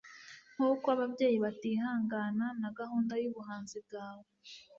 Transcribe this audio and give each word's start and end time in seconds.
nkuko 0.55 0.85
ababyeyi 0.95 1.37
batihangana 1.45 2.45
na 2.61 2.69
gahunda 2.79 3.13
yubuhanzi 3.23 3.77
bwawe 3.85 4.27